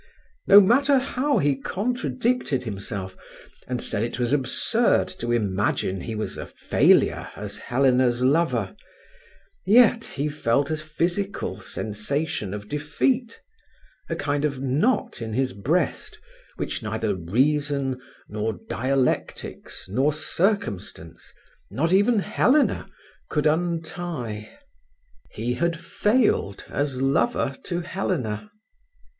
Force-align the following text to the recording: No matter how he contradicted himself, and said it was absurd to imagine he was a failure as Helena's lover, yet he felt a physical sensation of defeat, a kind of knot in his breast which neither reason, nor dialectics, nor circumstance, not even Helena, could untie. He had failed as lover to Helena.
No 0.47 0.59
matter 0.59 0.97
how 0.97 1.37
he 1.37 1.55
contradicted 1.55 2.63
himself, 2.63 3.15
and 3.67 3.79
said 3.83 4.01
it 4.01 4.17
was 4.17 4.33
absurd 4.33 5.07
to 5.19 5.31
imagine 5.31 6.01
he 6.01 6.15
was 6.15 6.39
a 6.39 6.47
failure 6.47 7.27
as 7.35 7.59
Helena's 7.59 8.23
lover, 8.23 8.75
yet 9.63 10.03
he 10.05 10.27
felt 10.27 10.71
a 10.71 10.77
physical 10.77 11.59
sensation 11.59 12.51
of 12.51 12.67
defeat, 12.67 13.39
a 14.09 14.15
kind 14.15 14.43
of 14.43 14.59
knot 14.59 15.21
in 15.21 15.33
his 15.33 15.53
breast 15.53 16.17
which 16.55 16.81
neither 16.81 17.13
reason, 17.13 18.01
nor 18.27 18.53
dialectics, 18.69 19.87
nor 19.87 20.11
circumstance, 20.11 21.31
not 21.69 21.93
even 21.93 22.17
Helena, 22.17 22.87
could 23.29 23.45
untie. 23.45 24.49
He 25.29 25.53
had 25.53 25.79
failed 25.79 26.65
as 26.69 27.03
lover 27.03 27.55
to 27.65 27.81
Helena. 27.81 28.49